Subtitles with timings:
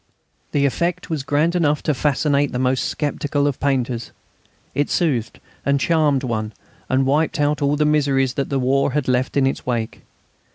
[0.51, 4.09] The effect was grand enough to fascinate the most sceptical of painters;
[4.73, 6.53] it soothed and charmed one
[6.89, 10.01] and wiped out all the miseries that the war had left in its wake.